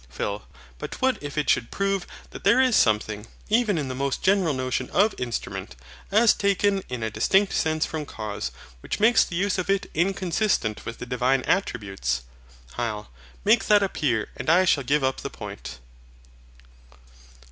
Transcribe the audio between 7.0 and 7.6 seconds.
a distinct